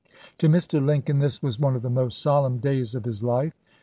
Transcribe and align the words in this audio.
To 0.39 0.49
Mr. 0.49 0.83
Lincoln 0.83 1.19
this 1.19 1.43
was 1.43 1.59
one 1.59 1.75
of 1.75 1.83
the 1.83 1.89
most 1.91 2.19
solemn 2.23 2.57
days 2.57 2.95
of 2.95 3.05
his 3.05 3.21
life. 3.21 3.53